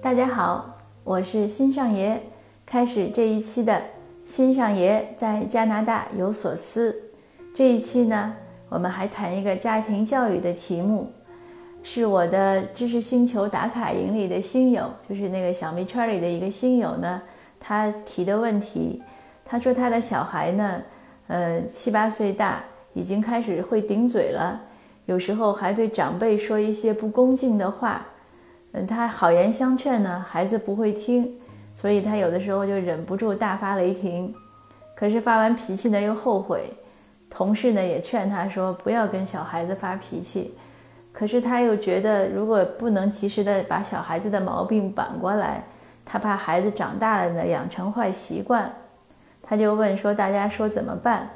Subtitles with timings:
[0.00, 2.20] 大家好，我是新上爷。
[2.64, 3.80] 开始这一期的
[4.24, 6.96] 新上爷在加拿大有所思。
[7.54, 8.34] 这一期呢，
[8.68, 11.12] 我们还谈一个家庭教育的题目，
[11.82, 17.22] 是我的知识星球打卡营里的新友，就是那个小米圈里的一个新友呢，
[17.60, 19.00] 他提的问题。
[19.44, 20.82] 他说他的小孩呢，
[21.28, 22.64] 呃，七八岁大，
[22.94, 24.60] 已经开始会顶嘴了，
[25.04, 28.04] 有时候还对长辈说一些不恭敬的话。
[28.72, 31.30] 嗯，他好言相劝呢，孩子不会听，
[31.74, 34.34] 所以他有的时候就忍不住大发雷霆。
[34.94, 36.72] 可是发完脾气呢，又后悔。
[37.28, 40.54] 同事呢也劝他说不要跟小孩子发脾气，
[41.12, 45.64] 可是他又觉得如果不能及时的把小孩子的毛病扳过来，
[46.04, 48.70] 他怕孩子长大了呢养成坏习惯。
[49.42, 51.28] 他就问说大家说怎么办？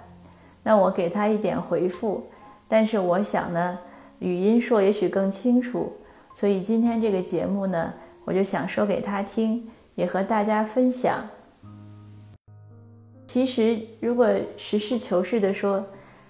[0.62, 2.26] 那我给他一点回复，
[2.68, 3.78] 但是我想呢，
[4.18, 5.92] 语音说也许更清楚。
[6.38, 7.95] 所以今天这个节目呢，
[8.26, 11.26] 我就想说给他听，也和大家分享。
[13.26, 15.82] 其实，如果实事求是的说，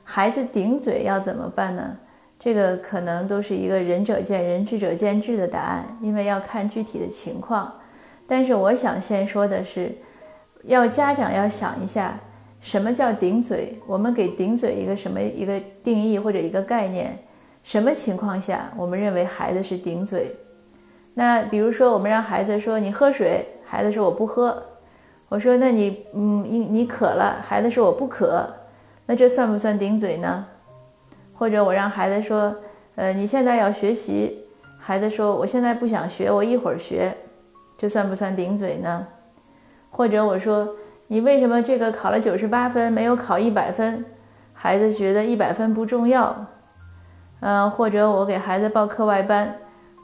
[0.05, 1.99] 孩子顶嘴要怎么办呢？
[2.39, 7.75] 这个可能都是一个仁者见仁，智者见智的答案，因为要看具体的情况。
[8.29, 9.93] 但是，我想先说的是，
[10.63, 12.17] 要家长要想一下，
[12.61, 13.77] 什么叫顶嘴？
[13.89, 17.19] 我们给顶嘴一个什么一个定义或者一个概念？
[17.67, 20.37] 什么情况下我们认为孩子是顶嘴？
[21.15, 24.63] 那比如说，我们让孩子说你喝水，孩子说我不喝。
[25.29, 28.49] 我说那你嗯你你渴了，孩子说我不渴。
[29.07, 30.47] 那这算不算顶嘴呢？
[31.35, 32.55] 或者我让孩子说，
[32.95, 34.45] 呃你现在要学习，
[34.79, 37.13] 孩子说我现在不想学，我一会儿学，
[37.77, 39.09] 这算不算顶嘴呢？
[39.91, 40.73] 或者我说
[41.09, 44.05] 你为什么这个考了九十八分没有考一百分？
[44.53, 46.47] 孩子觉得一百分不重要。
[47.47, 49.57] 嗯，或者我给孩子报课外班，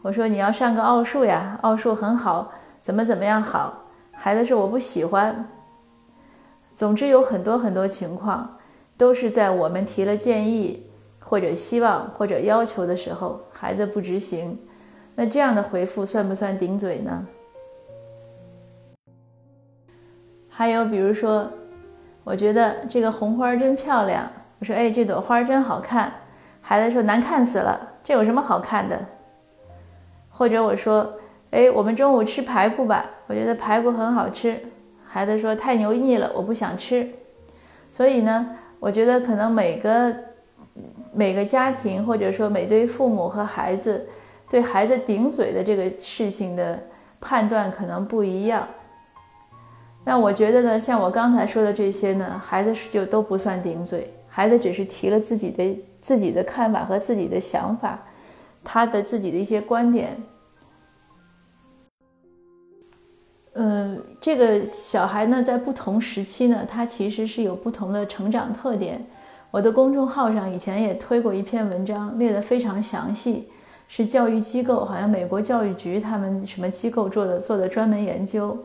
[0.03, 3.83] 我说你要上个奥数呀，奥数很好，怎么怎么样好？
[4.13, 5.45] 孩子说我不喜欢。
[6.73, 8.59] 总之有很多很多情况，
[8.97, 10.87] 都是在我们提了建议
[11.19, 14.57] 或者希望或者要求的时候，孩子不执行。
[15.17, 17.27] 那这样的回复算不算顶嘴呢？
[20.49, 21.51] 还有比如说，
[22.23, 26.13] 我觉得这个红花真漂亮，我说哎，这朵花真好看。
[26.73, 28.99] 孩子说难看死了，这有什么好看的？
[30.31, 31.07] 或者我说，
[31.51, 34.59] 哎，我们中午吃排骨吧，我觉得排骨很好吃。
[35.07, 37.07] 孩子说太油腻了，我不想吃。
[37.93, 40.17] 所以呢，我觉得可能每个
[41.13, 44.09] 每个家庭或者说每对父母和孩子
[44.49, 46.79] 对孩子顶嘴的这个事情的
[47.21, 48.67] 判断可能不一样。
[50.05, 55.77] 那我觉得呢，像我刚才说的这些呢，孩子就都不算顶嘴，孩子只是提了自己的。
[56.03, 57.97] 自己的看法和自己的想法，
[58.65, 60.21] 他的自己的一些观点。
[63.53, 69.01] 嗯，这个小孩呢，在不同时期呢，他其实是有不同的成长特点。
[69.53, 73.49] 我的公众号上以前也推过一篇文章，列得非常详细，
[73.87, 78.59] 是教育机构，好像美国教育局他们什么机构做的做的专门研究，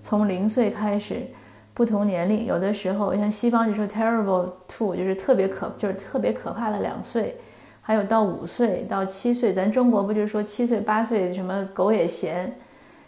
[0.00, 1.26] 从零岁开始。
[1.74, 7.36] 不同年龄，有的时候像西方就说 terrible two，就是特别可，就是特别可怕的两岁，
[7.82, 12.54] 还有到五岁到七岁，咱中国不就是说七岁八岁什么狗也嫌，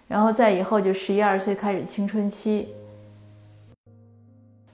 [0.09, 2.69] 然后再以后就十一二岁开始青春期。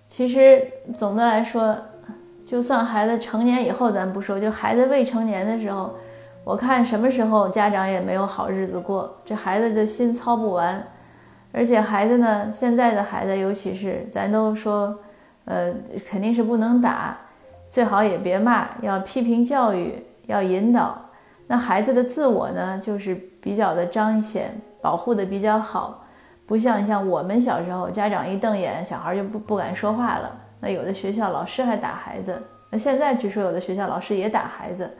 [0.09, 0.67] 其实
[0.97, 1.77] 总的来说，
[2.47, 5.95] 就算孩子成年以后咱不说，就孩子未成年的时候，
[6.45, 10.83] 我看什么时候家长也没有好日子过，这孩子的心操不完。
[11.53, 14.99] 而且孩子呢，现在的孩子，尤其是咱都说，
[15.45, 15.73] 呃，
[16.07, 17.17] 肯定是不能打，
[17.69, 20.99] 最好也别骂，要批评教育，要引导。
[21.47, 26.03] 那孩子的自我呢，就是比较的彰显，保护的比较好，
[26.47, 30.35] 不像像我们小时候，家长一瞪眼，小孩就不不敢说话了。
[30.61, 34.91] 那有的学校老师还打孩子，那现在据说有的学校老师也打孩子。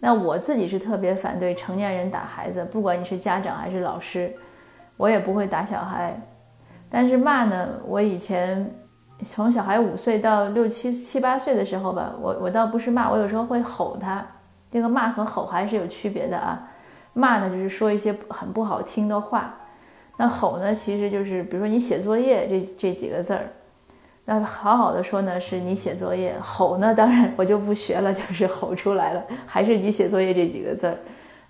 [0.00, 4.34] 那我自己是特别反对成年人打孩子，不管你是家长还是老师。
[5.02, 6.16] 我也不会打小孩，
[6.88, 8.72] 但是骂呢，我以前
[9.24, 14.24] 从小孩五岁到六七七八岁的时候吧，我我倒不是骂，我有时候会吼他。
[14.70, 16.68] 这个骂和吼还是有区别的啊。
[17.14, 19.52] 骂呢就是说一些很不好听的话，
[20.18, 23.50] 那吼呢其实就是比如说你写作业这这几个字儿，
[24.24, 30.96] 那好好的说呢是你写作业，吼呢当然我就不学了，就是吼出来了，还是你写作业这几个字儿，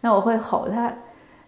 [0.00, 0.90] 那我会吼他。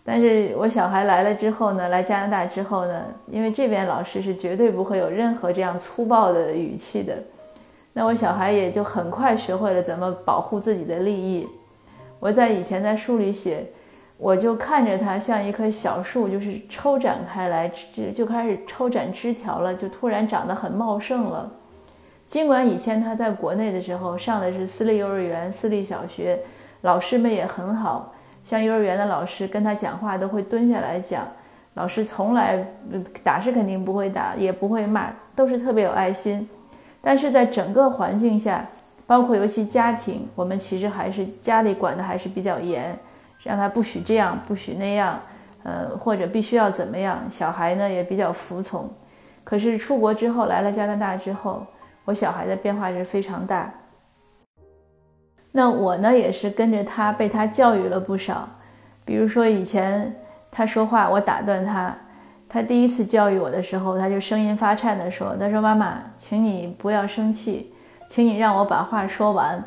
[0.05, 7.17] 但是我小孩来了之后呢，来加拿大之后呢，因为这边老师是绝对不会有任何这样粗暴的语气的，
[7.95, 11.49] 那我小孩也就很快学会了怎么保护自己的利益。
[12.21, 13.65] 我在以前在书里写，
[14.19, 21.51] 我就看着它像一棵小树，就是抽展开来，就就开始抽展枝条了，就突然长得很茂盛了。
[22.27, 26.39] 尽管以前他在国内的时候上的是私立幼儿园、私立小学，
[26.83, 28.13] 老师们也很好，
[28.45, 31.27] 像幼儿园的老师跟他讲话都会蹲下来讲，
[31.75, 32.65] 老师从来
[33.23, 36.49] 打是肯定不会打，也不会骂，都是特别有爱心。
[37.01, 38.65] 但是在整个环境下，
[39.07, 42.97] 包括尤其家庭，我们其实还是家里管的还是比较严。
[43.43, 45.21] 让他不许这样，不许那样，
[45.65, 47.19] 呃，或者必须要怎么样？
[47.31, 48.89] 小孩呢也比较服从。
[49.45, 51.63] 可是出国之后，来了加拿大之后，
[52.07, 53.71] 我小孩的变化是非常大。
[55.57, 58.49] 那我呢也是跟着他，被他教育了不少。
[59.05, 60.13] 比如说以前
[60.51, 61.97] 他说话，我打断他。
[62.49, 67.73] 他第一次教育我的时候，他就声音发颤地说：“他说妈妈，请你不要生气，
[68.09, 69.63] 请你让我把话说完。”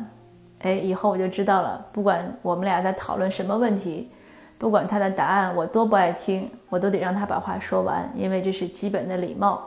[0.60, 1.86] 哎，以后我就知道了。
[1.90, 4.10] 不管我们俩在讨论什么问题，
[4.58, 9.62] 不管他的答案我多不爱听，我都得让他把话说完，因为这是基本的礼貌。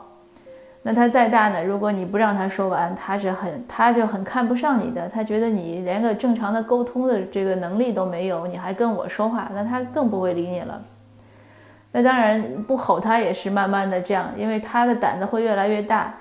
[0.82, 1.62] 那他再大呢？
[1.62, 5.08] 如果你不让他说完，他是很，他就很看不上你的。
[5.08, 10.82] 他觉得你连个正常的沟通的这个能力都没有，你还跟我说话，那他更不会理你了。
[11.92, 16.14] 那当然不吼他也是慢慢的这样，因为他的胆子会越来越大。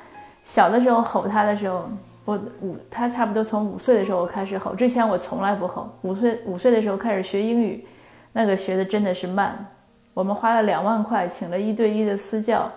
[0.44, 1.90] 小的时候吼他的时候。
[2.24, 5.90] 我五，他差不多从五岁的时候开始吼，之前我从来不吼。
[6.04, 7.84] 五岁五岁的时候开始学英语，
[8.32, 9.66] 那个学的真的是慢。
[10.14, 12.72] 我们花了两万块请了一对一的私教，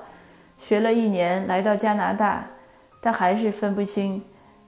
[0.58, 2.44] 学了一年，来到加拿大，
[3.02, 4.22] 他还是分不清，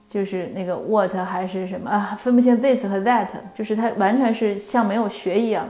[0.09, 5.67] 就是那个 what 还是什么啊，分不清 this 和 that，就是他完全是像没有学一样。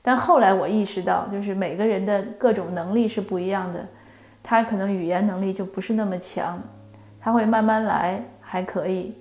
[0.00, 3.86] 但后来我意识到，就是每个人的各种能力是不一样的，
[4.42, 6.58] 他可能语言能力就不是那么强。
[7.20, 9.12] 他会慢慢来，还可以，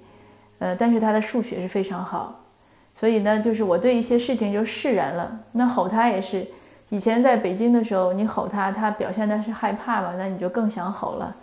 [0.59, 2.45] 呃，但是他的数学是非常好，
[2.93, 5.39] 所以呢，就是我对一些事情就释然了。
[5.51, 6.45] 那吼他也是，
[6.89, 11.35] 以前在北京的时候，你吼他，他表现的是害怕嘛，那你就更想吼了。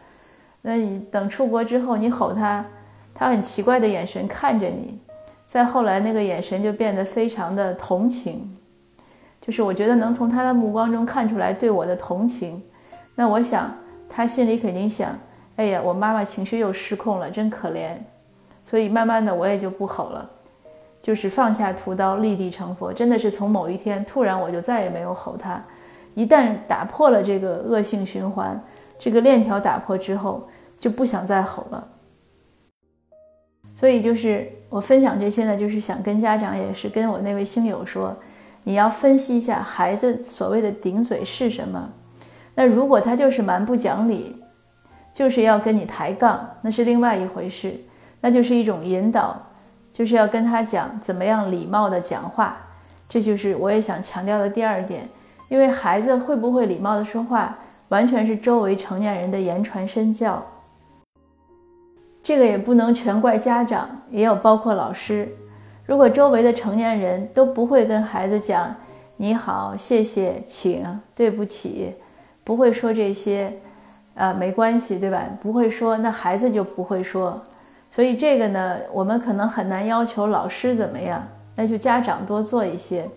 [0.62, 2.64] 那你等出国之后，你吼他，
[3.14, 4.99] 他很奇怪的眼神看着你，
[5.46, 8.55] 再后来那个眼神就变得非常的同情，
[9.41, 12.62] 就是我觉得能从他的目光中看出来对我的同情。
[13.14, 13.70] 那我想
[14.08, 15.11] 他心里肯定想。
[15.56, 17.90] 哎呀，我妈妈情绪又失控了，真可怜。
[18.64, 20.29] 所以慢慢的我也就不吼了，
[21.04, 22.90] 就是放下屠刀，立地成佛。
[22.90, 25.62] 真的是从某一天突然我就再也没有吼他。
[26.14, 28.58] 一旦打破了这个恶性循环，
[28.98, 30.48] 这个链条打破之后，
[30.78, 31.86] 就不想再吼了。
[33.76, 38.16] 所以就是我分享这些呢，就是想跟家长，也是跟我那位星友说，
[38.62, 41.90] 你要分析一下孩子所谓的顶嘴是什么。
[42.54, 44.40] 那如果他就是蛮不讲理。
[45.12, 47.72] 就是要跟你抬杠，那是另外一回事，
[48.20, 49.40] 那就是一种引导，
[49.94, 52.56] 就是要跟他讲怎么样礼貌的讲话，
[53.08, 55.08] 这就是我也想强调的第二点。
[55.49, 57.56] 因为孩子会不会礼貌的说话，
[57.88, 60.44] 完全是周围成年人的言传身教，
[62.25, 65.29] 这个也不能全怪家长，也有包括老师。
[65.87, 68.75] 如果周围的成年人都不会跟孩子讲
[69.17, 71.94] 你好、谢谢、请、对不起，
[72.43, 73.52] 不会说这些。
[74.17, 75.25] 啊，没关系，对吧？
[75.40, 77.43] 不会说，那孩子就不会说，
[77.94, 81.25] 所以这个呢，我们可能很难要求老师怎么样，
[81.55, 83.08] 那就家长多做一些。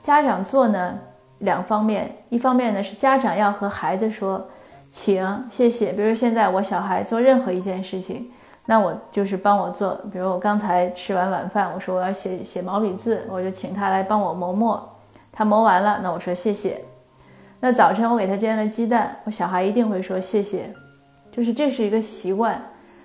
[0.00, 0.96] 家长做呢，
[1.38, 4.46] 两方面，一方面呢是家长要和孩子说，
[4.88, 5.92] 请、谢谢。
[5.94, 8.30] 比如现在我小孩做任何一件事情，
[8.66, 9.98] 那我就是帮我做。
[10.12, 14.96] 比如我刚才吃完晚饭，我说我要写写毛笔字，我就请他来帮我磨墨，
[15.32, 16.80] 他磨完了，那我说谢谢。
[17.58, 20.72] 那早晨我给他煎了鸡蛋，我小孩一定会说谢谢，
[21.32, 22.62] 就是这是一个习惯，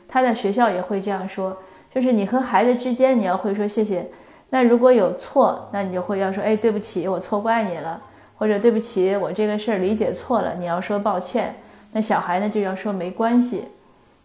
[0.07, 1.55] 他在学校也会这样说，
[1.93, 4.05] 就是你和孩子之间你要会说谢谢。
[4.49, 7.99] 那如果有错，那你就会要说，哎，对不起，我错怪你了，
[8.37, 11.55] 或者对不起，我这个事儿理解错了，你要说抱歉。
[11.93, 13.65] 那小孩呢就要说没关系。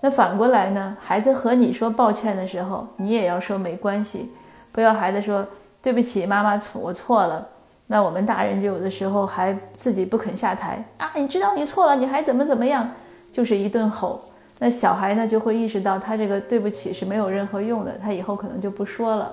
[0.03, 4.31] 那反过来呢，孩子和你说抱歉的时候，你也要说没关系，
[4.73, 5.47] 不要孩子说
[5.83, 7.47] 对不起，妈妈错，我错了。
[7.87, 11.11] 那我们大人就有的时候还自己不肯下台啊！
[11.17, 12.89] 你知道你错了，你还怎么怎么样？
[13.33, 14.21] 就是一顿吼。
[14.63, 19.33] 那小孩呢就会意识到他这个对不起是没有任何用的，他以后可能就不说了。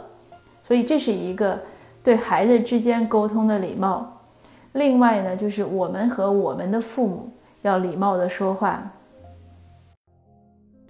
[0.64, 1.60] 所以这是一个
[2.02, 4.10] 对孩子之间沟通的礼貌。
[4.72, 7.30] 另外呢，就是我们和我们的父母
[7.62, 8.90] 要礼貌的说话。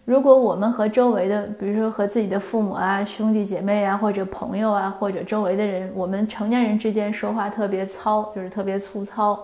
[0.05, 9.43] 如果我们和周围的，比如说和自己的父母啊、兄弟姐妹啊，或者朋友啊，或者周围的人，我们成年人之间说话特别糙，就是特别粗糙，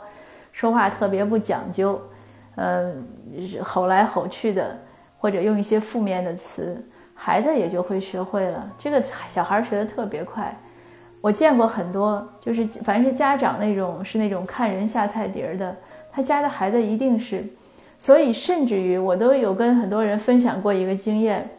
[0.51, 1.99] 说话特别不讲究，
[2.55, 2.93] 呃，
[3.63, 4.77] 吼来吼去的，
[5.17, 6.83] 或者用一些负面的词，
[7.13, 8.69] 孩子也就会学会了。
[8.77, 10.55] 这个小孩学的特别快。
[11.21, 15.73] 我见过很多，就是凡是家长那种是那种看人下菜碟儿的，
[16.11, 17.43] 他家的孩子一定是。
[17.97, 21.49] 所以甚至于我都有跟很多人分享过一个经验，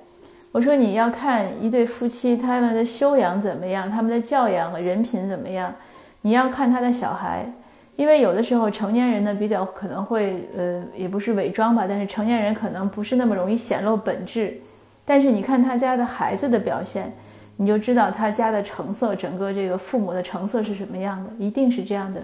[0.52, 5.74] 我说你要看一对夫妻他们的修养怎么样，他们的教养和人品怎么样，
[6.20, 7.50] 你要看他的小孩，
[7.96, 14.56] 因为有的时候成年人呢比较可能会呃也不是伪装吧，但是成年人可能不是那么容易显露本质，
[15.04, 17.12] 但是你看他家的孩子的表现。
[17.56, 22.20] 你就知道他家的成色，整个这个父母的成色是什么样的，一定是这样的，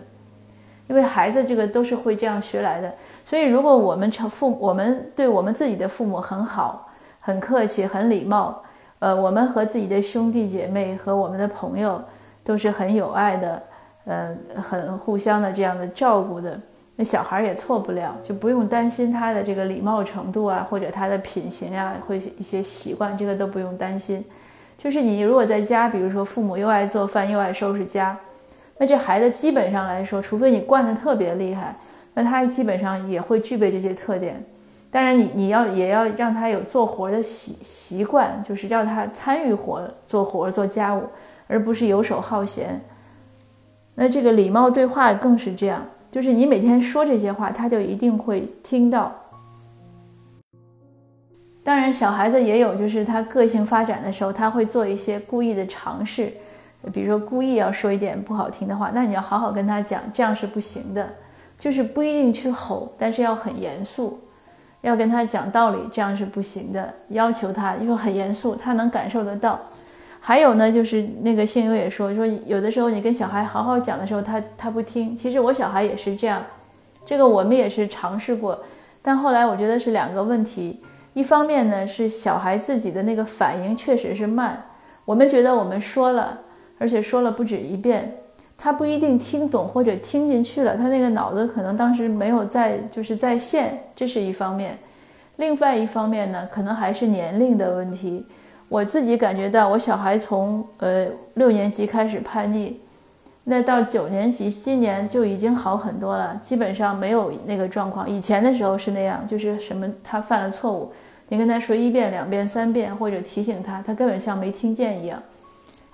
[0.89, 2.93] 因为孩子这个都是会这样学来的。
[3.25, 6.89] 所以，如果我们成父，我们对我们自己的父母很好、
[7.21, 8.61] 很客气、很礼貌，
[8.99, 12.03] 呃，我们和自己的兄弟姐妹和我们的朋友
[12.43, 13.63] 都是很有爱的，
[14.11, 16.59] 呃，很互相的这样的照顾的，
[16.97, 24.25] 那小孩也错不了，就不用担心他的这个礼貌程度啊，或者他的品行啊，会一些习惯，这个都不用担心。
[24.77, 28.17] 就是你如果在家，比如说父母又爱做饭又爱收拾家，
[28.79, 31.73] 那这孩子基本上来说，除非你惯得特别厉害，
[32.15, 34.45] 那他基本上也会具备这些特点。
[34.91, 41.05] 当然，你你要也要让他有做活的习习惯，就是让他参与活做活做家务，
[41.47, 42.81] 而不是游手好闲。
[44.01, 49.15] 那这个礼貌对话更是这样，就是你每天说这些话，他就一定会听到。
[51.63, 56.33] 当然，小孩子也有，就是他个性发展的时候，他会做一些故意的尝试，
[56.91, 61.07] 比如说故意要说一点不好听的话，那你要好好跟他讲，这样是不行的。
[61.59, 64.19] 就是不一定去吼，但是要很严肃，
[64.81, 66.95] 要跟他讲道理，这样是不行的。
[67.11, 69.61] 要求他，就说很严肃，他能感受得到。
[70.23, 75.17] 还有呢，就是那个信友也说，说有的时候你跟小孩好好讲的时候，他他不听。
[75.17, 76.45] 其实我小孩也是这样，
[77.07, 78.59] 这个我们也是尝试过，
[79.01, 80.81] 但后来我觉得是两个问题。
[81.15, 84.63] 一方面呢，是小孩自己的那个反应确实是慢。
[85.07, 86.39] 我们觉得我们说了，
[86.79, 88.15] 而且说了不止一遍，
[88.57, 94.79] 他不一定听懂或者听进去了，他那个脑子可能当时没有在就是在线，这是一方面。
[95.37, 98.25] 另外一方面呢，可能还是年龄的问题。
[98.71, 102.81] 我自己感觉到，我小孩从呃六年级开始叛逆。
[103.43, 108.09] 那到九年级，今年就已经好很多了，基本上没有那个状况。
[108.09, 110.93] 以前的时候是那样，就是什么他犯了错误，
[111.31, 115.21] 你跟他说一遍、两遍、三遍，或者提醒他，他根本像没听见一样。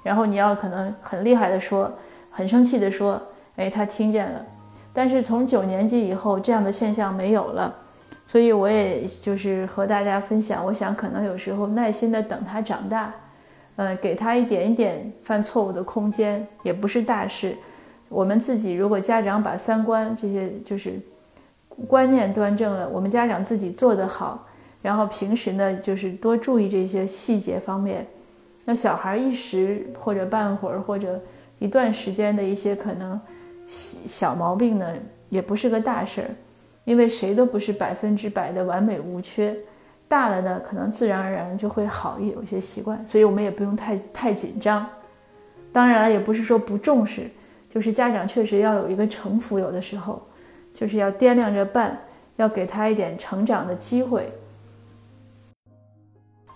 [0.02, 1.90] 然后你要可能很厉害的说，
[2.30, 3.18] 很生气的说，
[3.56, 4.44] 哎，他听见了。
[4.92, 7.74] 但是从九年级以后，这样的现象没有了。
[8.26, 13.14] 所以我也就是和大家分享，我想可能有时候耐心的等他长大。
[13.76, 17.54] 呃，给他一点一点犯错误的空间，也不是大事。
[18.08, 20.98] 我们自己如果家长把三观这些就是
[21.86, 24.46] 观念端正了，我们家长自己做得好，
[24.80, 28.06] 然后平时呢就是多注意这些细节方面，
[28.64, 31.20] 那小孩一时或者半会儿或者
[31.58, 33.20] 一段时间的一些可能
[33.68, 34.90] 小毛病呢，
[35.28, 36.30] 也不是个大事儿，
[36.86, 39.54] 因为谁都不是百分之百的完美无缺。
[40.08, 44.86] 大了呢，可能自然而然就会好一有些习惯，所以我们也不用太太紧张。
[45.72, 47.28] 当然了，也不是说不重视，
[47.68, 50.22] 就是家长确实要有一个城府，有的时候
[50.72, 51.98] 就是要掂量着办，
[52.36, 54.32] 要给他一点成长的机会，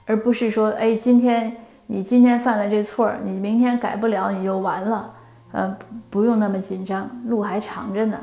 [0.07, 1.57] 而不是说，哎，今天
[1.89, 5.13] 你今天犯了这错，你明天改不了你就完了。
[5.53, 5.77] 嗯，
[6.09, 8.17] 不用那么紧张，路还长着呢。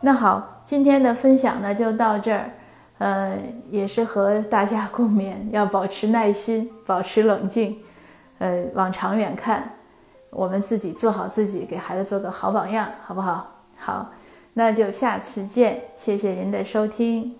[0.00, 2.50] 那好，今天的分享呢就到这儿。
[2.98, 3.36] 呃，
[3.70, 7.78] 也是和大家共勉，要保持耐心， 保持冷静，
[8.38, 9.70] 呃，往长远看，
[10.30, 13.60] 我们自己做好自己，给孩子做个好榜样，好不好？
[13.76, 14.10] 好，
[14.54, 17.36] 那就下次见，谢谢您的收听。